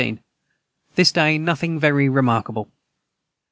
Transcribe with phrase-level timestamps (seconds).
[0.95, 2.71] This day nothing very remarkable.